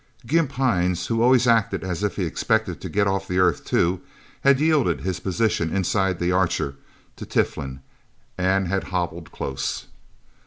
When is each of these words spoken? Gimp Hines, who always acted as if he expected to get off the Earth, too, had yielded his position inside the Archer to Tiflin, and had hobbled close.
Gimp 0.25 0.53
Hines, 0.53 1.05
who 1.05 1.21
always 1.21 1.45
acted 1.45 1.83
as 1.83 2.03
if 2.03 2.15
he 2.15 2.25
expected 2.25 2.81
to 2.81 2.89
get 2.89 3.05
off 3.05 3.27
the 3.27 3.37
Earth, 3.37 3.63
too, 3.63 4.01
had 4.43 4.59
yielded 4.59 5.01
his 5.01 5.19
position 5.19 5.69
inside 5.69 6.17
the 6.17 6.31
Archer 6.31 6.75
to 7.17 7.23
Tiflin, 7.27 7.81
and 8.35 8.67
had 8.67 8.85
hobbled 8.85 9.31
close. 9.31 9.85